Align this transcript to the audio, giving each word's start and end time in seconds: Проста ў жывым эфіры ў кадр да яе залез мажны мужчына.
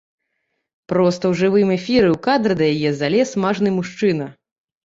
Проста 0.93 1.23
ў 1.31 1.41
жывым 1.41 1.69
эфіры 1.77 2.09
ў 2.15 2.21
кадр 2.29 2.57
да 2.63 2.71
яе 2.73 2.91
залез 3.03 3.35
мажны 3.45 3.69
мужчына. 3.81 4.33